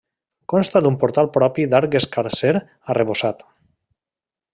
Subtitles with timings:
[0.51, 2.53] Consta d'un portal propi d'arc escarser
[2.95, 3.45] arrebossat.